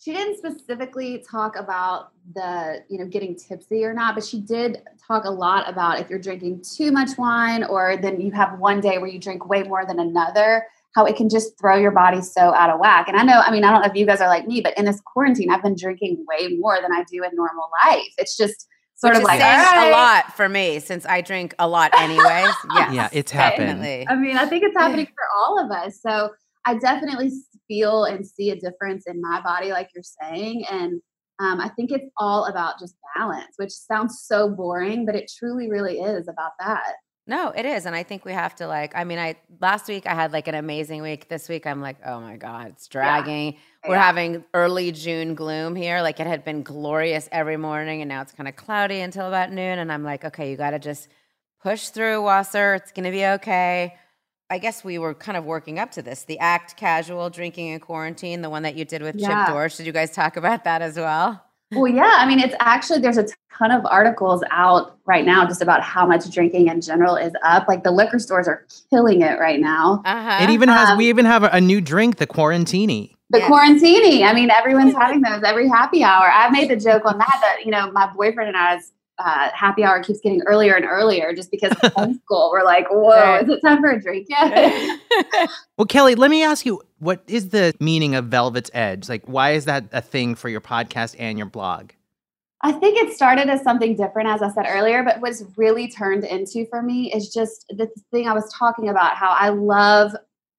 [0.08, 4.82] She didn't specifically talk about the you know getting tipsy or not but she did
[5.06, 8.80] talk a lot about if you're drinking too much wine or then you have one
[8.80, 10.65] day where you drink way more than another
[10.96, 13.52] how it can just throw your body so out of whack and i know i
[13.52, 15.62] mean i don't know if you guys are like me but in this quarantine i've
[15.62, 18.65] been drinking way more than i do in normal life it's just
[18.96, 22.50] sort Which of like saying a lot for me since I drink a lot anyways.
[22.76, 24.08] yeah, Yeah, it's happening.
[24.10, 26.02] I mean, I think it's happening for all of us.
[26.02, 26.32] So
[26.67, 27.32] I definitely
[27.67, 30.65] feel and see a difference in my body, like you're saying.
[30.69, 31.01] And
[31.39, 35.69] um, I think it's all about just balance, which sounds so boring, but it truly,
[35.71, 36.93] really is about that.
[37.25, 37.86] No, it is.
[37.86, 40.47] And I think we have to like, I mean, I last week I had like
[40.47, 41.27] an amazing week.
[41.30, 43.58] This week I'm like, oh my God, it's dragging.
[43.88, 44.01] We're Yeah.
[44.03, 46.01] having early June gloom here.
[46.01, 49.51] Like it had been glorious every morning and now it's kind of cloudy until about
[49.51, 49.80] noon.
[49.80, 51.10] And I'm like, okay, you got to just
[51.62, 52.75] push through, Wasser.
[52.75, 53.95] It's going to be okay.
[54.49, 56.23] I guess we were kind of working up to this.
[56.23, 59.45] The act casual drinking in quarantine, the one that you did with Yeah.
[59.45, 59.77] Chip Dorsch.
[59.77, 61.43] Did you guys talk about that as well?
[61.73, 62.15] Well, yeah.
[62.17, 66.05] I mean, it's actually, there's a ton of articles out right now just about how
[66.05, 67.67] much drinking in general is up.
[67.67, 70.01] Like the liquor stores are killing it right now.
[70.05, 70.43] Uh-huh.
[70.45, 73.15] It even has, Um, we even have a, a new drink, the Quarantini.
[73.29, 73.51] The Yes.
[73.51, 74.23] quarantini.
[74.25, 76.31] I mean, everyone's having those every happy hour.
[76.31, 79.84] I made the joke on that that you know my boyfriend and I's uh, happy
[79.84, 82.51] hour keeps getting earlier and earlier just because of homeschool.
[82.51, 83.43] We're like, whoa, Right.
[83.43, 84.99] is it time for a drink yet?
[85.77, 89.08] Well, Kelly, let me ask you, what is the meaning of Velvet's Edge?
[89.10, 91.91] Like, why is that a thing for your podcast and your blog?
[92.63, 96.23] I think it started as something different, as I said earlier, but what's really turned
[96.23, 100.13] into for me is just the thing I was talking about how I love,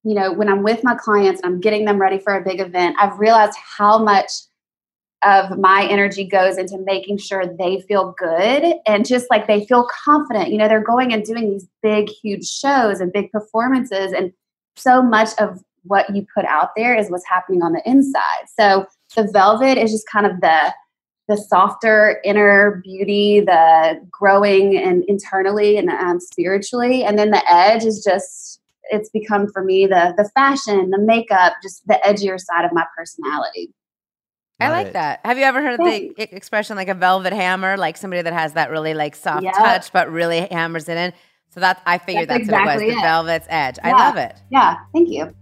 [0.05, 2.61] you know, when I'm with my clients and I'm getting them ready for a big
[2.61, 4.31] event, I've realized how much
[5.25, 9.89] of my energy goes into making sure they feel good and just like they feel
[10.05, 10.51] confident.
[10.51, 14.33] You know, they're going and doing these big, huge shows and big performances, and
[14.77, 18.45] so much of what you put out there is what's happening on the inside.
[18.59, 20.75] So the velvet is just kind of the
[21.29, 27.85] the softer inner beauty, the growing and internally and um, spiritually, and then the edge
[27.85, 32.65] is just it's become for me the the fashion, the makeup, just the edgier side
[32.65, 33.73] of my personality.
[34.61, 34.93] I like it.
[34.95, 35.21] that.
[35.25, 38.55] Have you ever heard of the expression like a velvet hammer, like somebody that has
[38.55, 39.55] that really like soft Yep.
[39.55, 41.13] touch, but really hammers it in?
[41.51, 42.83] So that's I figured that's, That's what it was.
[42.83, 43.03] exactly The it.
[43.03, 43.77] velvet's edge.
[43.85, 44.35] I love it.
[44.51, 45.33] Yeah, thank you.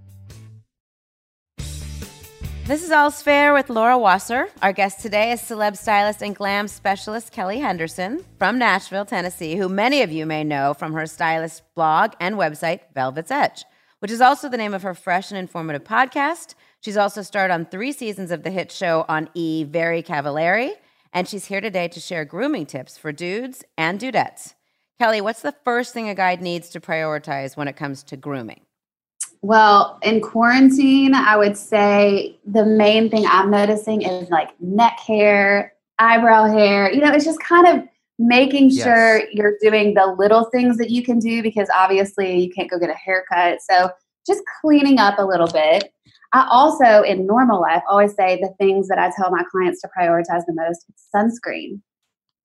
[2.66, 4.48] This is All's Fair with Laura Wasser.
[4.60, 9.68] Our guest today is celeb stylist and glam specialist Kelly Henderson from Nashville, Tennessee, who
[9.68, 13.64] many of you may know from her stylist blog and website, Velvet's Edge,
[14.00, 16.54] which is also the name of her fresh and informative podcast.
[16.80, 19.64] She's also starred on three seasons of the hit show on E!
[19.64, 20.72] Very Cavallari,
[21.12, 24.54] and she's here today to share grooming tips for dudes and dudettes.
[24.98, 28.60] Kelly, what's the first thing a guy needs to prioritize when it comes to grooming?
[29.42, 35.74] Well, in quarantine, I would say the main thing I'm noticing is like neck hair,
[35.98, 36.92] eyebrow hair.
[36.92, 37.86] You know, it's just kind of
[38.18, 38.84] making Yes.
[38.84, 42.78] sure you're doing the little things that you can do because obviously you can't go
[42.78, 43.58] get a haircut.
[43.60, 43.90] So
[44.26, 45.92] just cleaning up a little bit.
[46.36, 49.88] I also, in normal life, always say the things that I tell my clients to
[49.98, 51.80] prioritize the most sunscreen.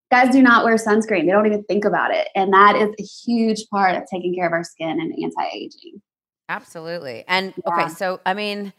[0.09, 2.29] Guys do not wear sunscreen, they don't even think about it.
[2.33, 6.01] And that is a huge part of taking care of our skin and anti aging.
[6.47, 7.25] Absolutely.
[7.27, 7.73] And yeah.
[7.73, 8.71] okay, so I mean,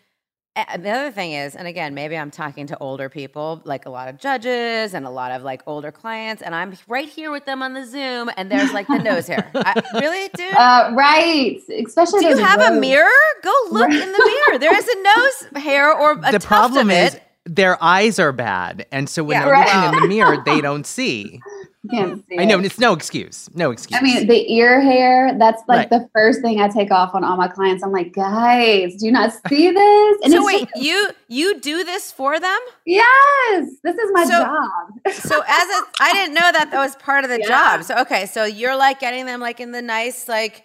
[0.55, 4.09] the other thing is, and again, maybe I'm talking to older people, like a lot
[4.09, 7.62] of judges and a lot of like older clients, and I'm right here with them
[7.62, 9.51] on the Zoom, and there's like the nose hair.
[9.55, 10.55] I, really, dude?
[10.55, 11.59] Uh, right.
[11.87, 12.21] Especially.
[12.21, 13.09] Do you have a mirror?
[13.43, 14.03] Go look right.
[14.03, 14.59] in the mirror.
[14.59, 19.09] There is a nose hair or a the problem is their eyes are bad, and
[19.09, 19.75] so when yeah, they're right.
[19.75, 21.41] looking in the mirror, they don't see.
[21.90, 22.64] Can't see I know, it.
[22.64, 23.51] it's no excuse.
[23.55, 23.99] No excuse.
[23.99, 25.90] I mean, the ear hair, that's like right.
[25.90, 27.83] the first thing I take off on all my clients.
[27.83, 30.18] I'm like, guys, do you not see this?
[30.23, 32.59] And so wait, just, you you do this for them?
[32.87, 33.68] Yes.
[33.83, 35.12] This is my so, job.
[35.12, 37.49] so as a I didn't know that that was part of the yeah.
[37.49, 37.85] job.
[37.85, 40.64] So okay, so you're like getting them like in the nice like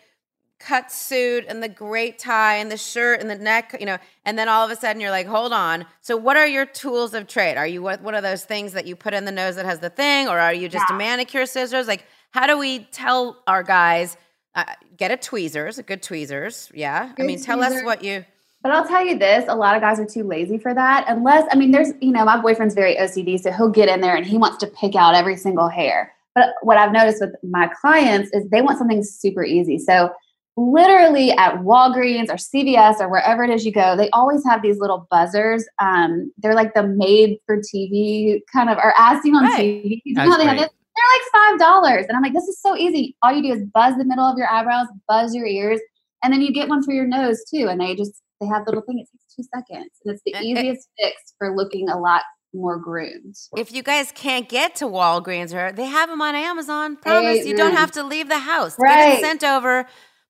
[0.60, 4.38] cut suit and the great tie and the shirt and the neck, you know, and
[4.38, 5.86] then all of a sudden you're like, hold on.
[6.02, 7.58] So what are your tools of trade?
[7.58, 9.90] Are you one of those things that you put in the nose that has the
[9.90, 10.96] thing, or are you just yeah.
[10.96, 11.88] a manicure scissors?
[11.88, 14.18] Like, how do we tell our guys
[14.56, 14.66] uh,
[14.98, 16.72] get a tweezers, a good tweezers?
[16.74, 17.78] Yeah, good I mean, tell tweezers.
[17.78, 18.26] us what you.
[18.64, 21.06] But I'll tell you this: a lot of guys are too lazy for that.
[21.08, 24.16] Unless, I mean, there's, you know, my boyfriend's very OCD, so he'll get in there
[24.16, 26.14] and he wants to pick out every single hair.
[26.34, 29.80] But what I've noticed with my clients is they want something super easy.
[29.80, 30.12] So
[30.58, 34.80] literally at Walgreens or CVS or wherever it is you go, they always have these
[34.80, 35.66] little buzzers.
[35.80, 39.60] Um, they're like the made for TV kind of, or as seen on right.
[39.60, 40.02] TV.
[40.04, 42.76] You know, they have this, they're like five dollars, and I'm like, this is so
[42.76, 43.16] easy.
[43.22, 45.80] All you do is buzz the middle of your eyebrows, buzz your ears,
[46.24, 47.68] and then you get one for your nose too.
[47.68, 49.00] And they just they have the little thing.
[49.00, 53.36] It takes two seconds, and it's the easiest fix for looking a lot more groomed.
[53.56, 57.56] If you guys can't get to Walgreens or they have them on Amazon, promise you
[57.56, 58.76] don't have to leave the house.
[58.80, 58.96] Right.
[58.96, 59.86] Get it sent over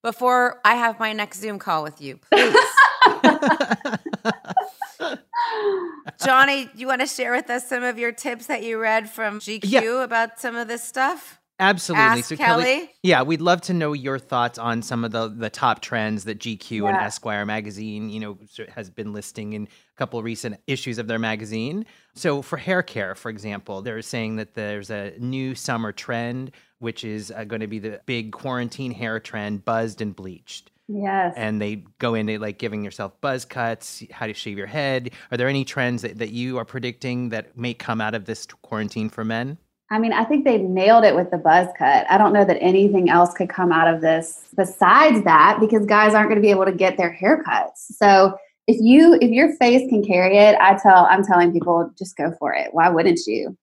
[0.07, 2.55] before I have my next Zoom call with you, please.
[6.25, 9.41] Johnny, you want to share with us some of your tips that you read from
[9.41, 10.03] GQ yeah.
[10.05, 11.36] about some of this stuff?
[11.59, 12.19] Absolutely.
[12.19, 12.63] Ask so Kelly.
[12.63, 12.89] Kelly.
[13.01, 16.39] yeah, we'd love to know your thoughts on some of the the top trends that
[16.39, 16.89] GQ yeah.
[16.89, 18.37] and Esquire magazine, you know,
[18.69, 21.85] has been listing in a couple recent issues of their magazine.
[22.13, 27.03] So for hair care, for example, they're saying that there's a new summer trend which
[27.03, 30.71] is uh, going to be the big quarantine hair trend, buzzed and bleached.
[30.87, 31.33] Yes.
[31.35, 35.11] And they go into like giving yourself buzz cuts, how to shave your head.
[35.31, 38.45] Are there any trends that, that you are predicting that may come out of this
[38.45, 39.57] quarantine for men?
[39.89, 42.05] I mean, I think they nailed it with the buzz cut.
[42.09, 46.13] I don't know that anything else could come out of this besides that because guys
[46.13, 47.93] aren't going to be able to get their haircuts.
[47.95, 52.17] So if you if your face can carry it, I tell I'm telling people just
[52.17, 52.73] go for it.
[52.73, 53.57] Why wouldn't you?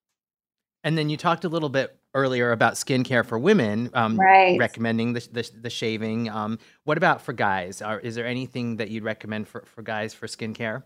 [0.82, 4.58] And then you talked a little bit earlier about skincare for women, um, right.
[4.58, 6.28] recommending the, the, the shaving.
[6.28, 7.82] Um, what about for guys?
[7.82, 10.84] Are, is there anything that you'd recommend for, for guys for skincare?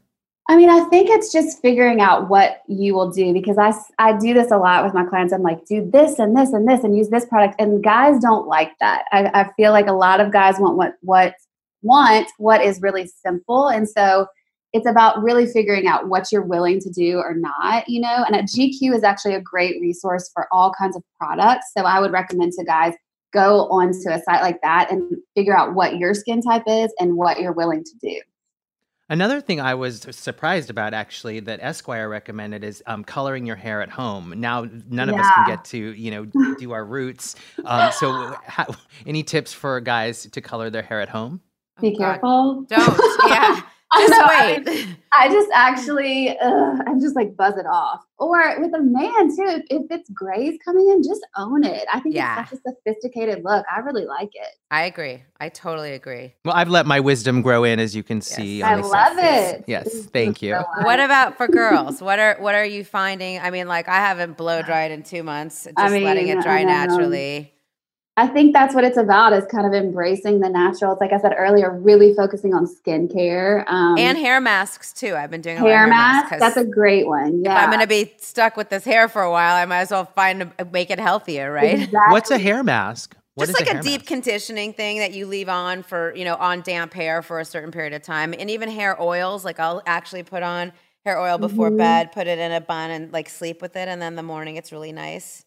[0.51, 4.17] I mean, I think it's just figuring out what you will do because I, I
[4.17, 5.35] do this a lot with my clients.
[5.35, 7.57] I'm like, do this and this and this and use this product.
[7.59, 9.05] And guys don't like that.
[9.13, 11.35] I, I feel like a lot of guys want what, what,
[11.83, 13.69] want what is really simple.
[13.69, 14.27] And so
[14.73, 18.25] it's about really figuring out what you're willing to do or not, you know.
[18.27, 21.67] And GQ is actually a great resource for all kinds of products.
[21.77, 22.95] So I would recommend to guys
[23.35, 27.17] go onto a site like that and figure out what your skin type is and
[27.17, 28.19] what you're willing to do.
[29.11, 33.81] Another thing I was surprised about actually that Esquire recommended is um, coloring your hair
[33.81, 34.35] at home.
[34.37, 35.15] Now, none yeah.
[35.15, 37.35] of us can get to, you know, do our roots.
[37.65, 38.67] Um, so, how,
[39.07, 41.41] any tips for guys to color their hair at home?
[41.81, 42.67] Be oh, careful.
[42.69, 43.01] Don't.
[43.27, 43.63] Yeah.
[43.97, 44.69] Just wait.
[44.69, 48.05] I, I, just actually, uh, I'm just like buzz it off.
[48.19, 51.87] Or with a man too, if, if it's grays coming in, just own it.
[51.91, 52.43] I think yeah.
[52.43, 53.65] it's such a sophisticated look.
[53.75, 54.57] I really like it.
[54.71, 55.23] I agree.
[55.41, 56.35] I totally agree.
[56.45, 58.59] Well, I've let my wisdom grow in, as you can see.
[58.59, 58.69] Yes.
[58.69, 59.65] I love it.
[59.67, 60.57] Yes, thank you.
[60.83, 62.03] what about for girls?
[62.03, 63.39] What are what are you finding?
[63.39, 65.65] I mean, like I haven't blow dried in two months.
[65.65, 67.55] Just I mean, letting it dry naturally.
[68.19, 70.91] I think that's what it's about is kind of embracing the natural.
[70.91, 73.65] It's like I said earlier, really focusing on skincare.
[73.69, 75.15] Um, and hair masks too.
[75.15, 76.37] I've been doing hair, hair masks.
[76.41, 77.45] That's a great one.
[77.45, 77.57] Yeah.
[77.57, 79.93] If I'm going to be stuck with this hair for a while, I might as
[79.93, 81.75] well find a, make it healthier, right?
[81.75, 82.01] Exactly.
[82.09, 83.17] What's a hair mask?
[83.37, 84.07] What Just like a, a deep mask?
[84.07, 87.71] conditioning thing that you leave on for, you know, on damp hair for a certain
[87.71, 88.35] period of time.
[88.37, 90.73] And even hair oils, like I'll actually put on
[91.05, 91.77] hair oil before mm-hmm.
[91.77, 93.87] bed, put it in a bun and like sleep with it.
[93.87, 95.45] And then the morning it's really nice.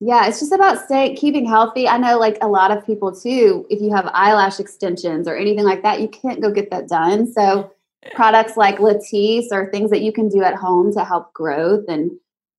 [0.00, 1.88] Yeah, it's just about staying keeping healthy.
[1.88, 5.64] I know like a lot of people too, if you have eyelash extensions or anything
[5.64, 7.32] like that, you can't go get that done.
[7.32, 7.72] So
[8.14, 11.84] products like Latisse are things that you can do at home to help growth.
[11.88, 12.10] And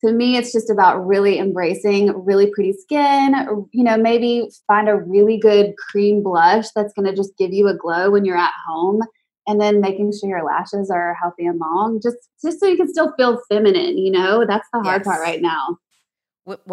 [0.03, 3.67] to me, it's just about really embracing really pretty skin.
[3.71, 7.67] You know, maybe find a really good cream blush that's going to just give you
[7.67, 9.01] a glow when you're at home
[9.47, 12.89] and then making sure your lashes are healthy and long, just just so you can
[12.89, 13.97] still feel feminine.
[13.97, 15.07] You know, that's the hard yes.
[15.07, 15.77] part right now.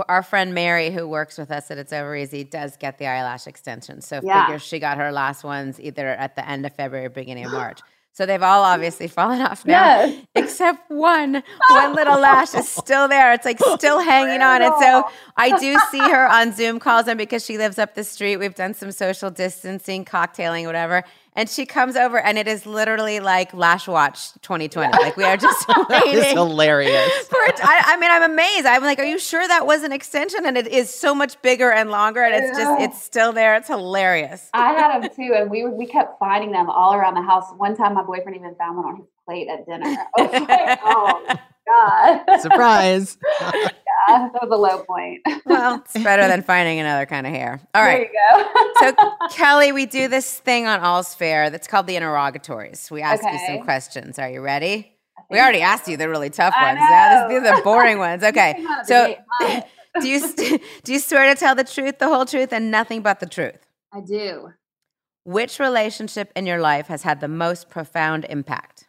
[0.09, 3.47] Our friend Mary, who works with us at It's Over Easy, does get the eyelash
[3.47, 4.01] extension.
[4.01, 4.47] So yeah.
[4.47, 7.53] figure she got her last ones either at the end of February or beginning of
[7.53, 7.81] March.
[8.15, 10.25] So they've all obviously fallen off now, yes.
[10.37, 11.43] except one.
[11.69, 13.33] One little lash is still there.
[13.33, 14.63] It's like still hanging on.
[14.63, 18.05] And so I do see her on Zoom calls, and because she lives up the
[18.05, 21.03] street, we've done some social distancing, cocktailing, whatever.
[21.37, 24.93] And she comes over, and it is literally like Lash Watch 2020.
[24.93, 26.15] Like we are just waiting.
[26.15, 27.13] it's hilarious.
[27.27, 27.59] For it.
[27.61, 28.67] I, I, mean, I'm amazed.
[28.67, 30.47] I'm like, are you sure that was an extension?
[30.47, 33.57] And it is so much bigger and longer, and it's just it's still there.
[33.57, 34.49] It's hilarious.
[34.55, 37.51] I had them too, and we we kept finding them all around the house.
[37.57, 39.97] One time, my boyfriend even found one on his plate at dinner.
[40.17, 41.37] I was like, oh
[41.67, 42.41] God.
[42.41, 43.19] Surprise.
[43.41, 43.69] yeah,
[44.09, 45.23] that was a low point.
[45.47, 47.61] well, it's better than finding another kind of hair.
[47.75, 48.09] All right.
[48.13, 48.45] There you
[48.81, 48.97] go.
[49.29, 52.91] so, Kelly, we do this thing on All's Fair that's called the interrogatories.
[52.91, 53.33] We ask okay.
[53.33, 54.19] you some questions.
[54.19, 54.93] Are you ready?
[55.31, 56.79] We already asked you the really tough ones.
[56.79, 58.23] Yeah, these are the boring ones.
[58.23, 58.65] Okay.
[58.85, 59.17] So,
[60.01, 60.35] do you
[60.83, 63.67] do you swear to tell the truth, the whole truth, and nothing but the truth?
[63.93, 64.53] I do.
[65.25, 68.87] Which relationship in your life has had the most profound impact?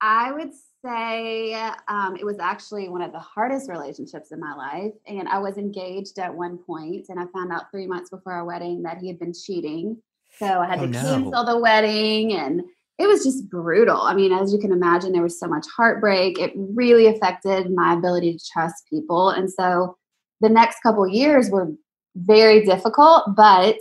[0.00, 0.52] I would
[0.84, 1.54] say
[1.88, 4.92] um, it was actually one of the hardest relationships in my life.
[5.06, 8.44] And I was engaged at one point, and I found out three months before our
[8.44, 10.00] wedding that he had been cheating.
[10.38, 11.00] So I had oh, to no.
[11.00, 12.62] cancel the wedding, and
[12.98, 14.00] it was just brutal.
[14.00, 16.38] I mean, as you can imagine, there was so much heartbreak.
[16.38, 19.30] It really affected my ability to trust people.
[19.30, 19.96] And so
[20.40, 21.68] the next couple years were
[22.16, 23.76] very difficult, but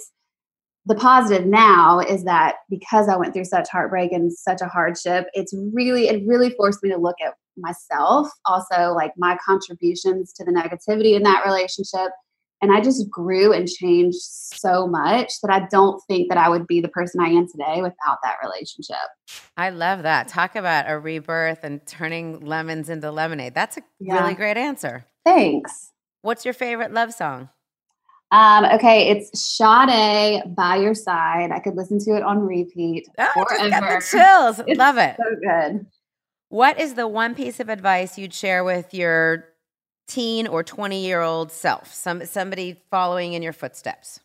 [0.87, 5.27] the positive now is that because I went through such heartbreak and such a hardship,
[5.33, 10.45] it's really, it really forced me to look at myself, also like my contributions to
[10.45, 12.11] the negativity in that relationship.
[12.61, 16.65] And I just grew and changed so much that I don't think that I would
[16.65, 18.95] be the person I am today without that relationship.
[19.57, 20.29] I love that.
[20.29, 23.53] Talk about a rebirth and turning lemons into lemonade.
[23.53, 24.21] That's a yeah.
[24.21, 25.05] really great answer.
[25.25, 25.91] Thanks.
[26.21, 27.49] What's your favorite love song?
[28.31, 31.51] Um, okay, it's Sade by your side.
[31.51, 33.07] I could listen to it on repeat.
[33.17, 33.69] Oh, forever.
[33.69, 34.61] got the chills.
[34.67, 35.15] It's Love it.
[35.17, 35.85] So good.
[36.49, 39.45] What is the one piece of advice you'd share with your
[40.07, 41.93] teen or 20 year old self?
[41.93, 44.19] Some somebody following in your footsteps.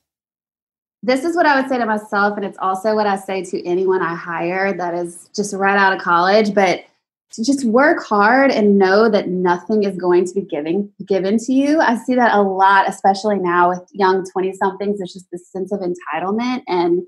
[1.05, 3.67] This is what I would say to myself, and it's also what I say to
[3.67, 6.55] anyone I hire that is just right out of college.
[6.55, 6.85] But
[7.33, 11.53] to just work hard and know that nothing is going to be giving given to
[11.53, 11.81] you.
[11.81, 14.99] I see that a lot, especially now with young 20 somethings.
[14.99, 17.03] There's just this sense of entitlement, and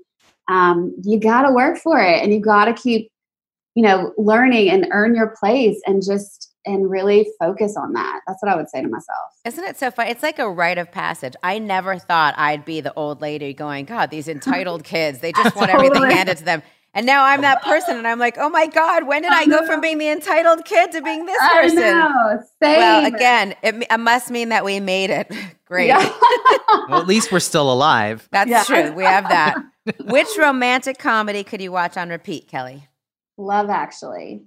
[0.47, 3.11] um, you got to work for it, and you got to keep,
[3.75, 8.21] you know, learning and earn your place, and just and really focus on that.
[8.25, 9.31] That's what I would say to myself.
[9.45, 10.07] Isn't it so fun?
[10.07, 11.33] It's like a rite of passage.
[11.43, 15.55] I never thought I'd be the old lady going, God, these entitled kids, they just
[15.55, 15.87] want totally.
[15.87, 16.63] everything handed to them.
[16.95, 19.65] And now I'm that person, and I'm like, oh my God, when did I go
[19.65, 21.79] from being the entitled kid to being this person?
[21.79, 22.43] I know.
[22.63, 22.77] Same.
[22.77, 25.29] Well, again, it, it, must mean that we made it.
[25.65, 25.87] Great.
[25.87, 25.97] Yeah.
[26.87, 28.29] well, at least we're still alive.
[28.31, 28.63] That's yeah.
[28.63, 28.93] true.
[28.93, 29.57] We have that.
[30.05, 32.87] Which romantic comedy could you watch on repeat, Kelly?
[33.37, 34.45] Love Actually.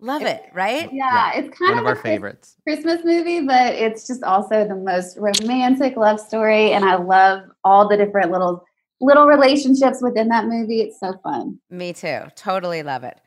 [0.00, 0.92] Love it, right?
[0.92, 1.38] Yeah, yeah.
[1.38, 2.56] it's kind One of, of our favorites.
[2.64, 6.72] Christmas movie, but it's just also the most romantic love story.
[6.72, 8.66] And I love all the different little
[9.04, 10.80] little relationships within that movie.
[10.80, 11.58] It's so fun.
[11.70, 12.20] Me too.
[12.36, 13.20] Totally love it.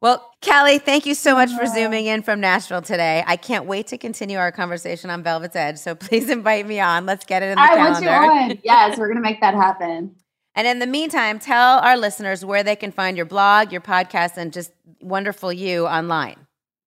[0.00, 3.24] Well, Kelly, thank you so much for zooming in from Nashville today.
[3.26, 5.78] I can't wait to continue our conversation on Velvet's Edge.
[5.78, 7.06] So please invite me on.
[7.06, 8.10] Let's get it in the I calendar.
[8.10, 8.58] Want you on.
[8.64, 10.14] Yes, we're going to make that happen.
[10.54, 14.36] And in the meantime, tell our listeners where they can find your blog, your podcast,
[14.36, 16.46] and just wonderful you online.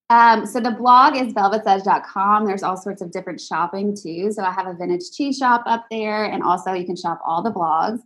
[0.10, 2.46] Um, so the blog is velvetsedge.com.
[2.46, 4.32] There's all sorts of different shopping too.
[4.32, 7.44] So I have a vintage tea shop up there, and also you can shop all
[7.44, 8.00] the blogs.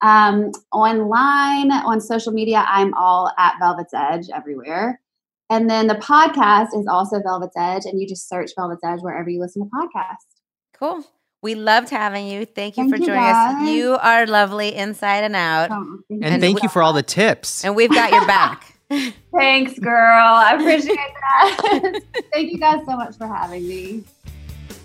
[0.00, 5.00] Um, online, on social media, I'm all at Velvet's Edge everywhere.
[5.50, 9.28] And then the podcast is also Velvet's Edge, and you just search Velvet's Edge wherever
[9.28, 10.26] you listen to podcasts.
[10.74, 11.04] Cool.
[11.40, 12.44] We loved having you.
[12.44, 13.68] Thank you thank for joining us.
[13.68, 15.70] You are lovely inside and out.
[15.70, 17.64] Oh, thank and thank you for all the tips.
[17.64, 18.74] And we've got your back.
[19.36, 20.24] Thanks, girl.
[20.26, 22.00] I appreciate that.
[22.32, 24.04] thank you guys so much for having me.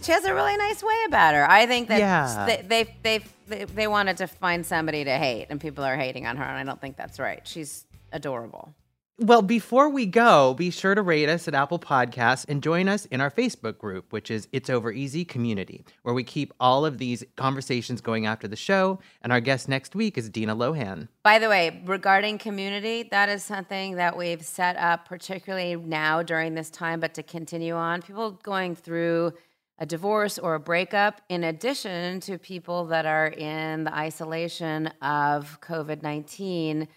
[0.03, 1.49] She has a really nice way about her.
[1.49, 2.45] I think that yeah.
[2.45, 6.25] they, they, they they, they wanted to find somebody to hate, and people are hating
[6.25, 7.45] on her, and I don't think that's right.
[7.45, 8.73] She's adorable.
[9.19, 13.05] Well, before we go, be sure to rate us at Apple Podcasts and join us
[13.05, 16.97] in our Facebook group, which is It's Over Easy Community, where we keep all of
[16.97, 18.99] these conversations going after the show.
[19.21, 21.09] And our guest next week is Dina Lohan.
[21.21, 26.55] By the way, regarding community, that is something that we've set up, particularly now during
[26.55, 28.01] this time, but to continue on.
[28.01, 29.33] People going through
[29.83, 35.59] a divorce or a breakup, in addition to people that are in the isolation of
[35.59, 36.87] COVID 19,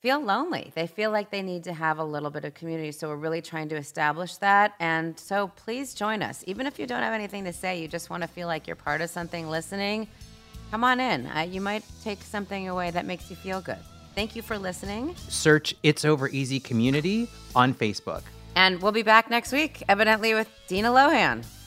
[0.00, 0.72] feel lonely.
[0.74, 2.90] They feel like they need to have a little bit of community.
[2.90, 4.72] So we're really trying to establish that.
[4.80, 6.42] And so please join us.
[6.46, 8.76] Even if you don't have anything to say, you just want to feel like you're
[8.76, 10.08] part of something listening,
[10.70, 11.26] come on in.
[11.26, 13.78] Uh, you might take something away that makes you feel good.
[14.14, 15.14] Thank you for listening.
[15.28, 18.22] Search It's Over Easy Community on Facebook.
[18.56, 21.44] And we'll be back next week, evidently with Dina Lohan.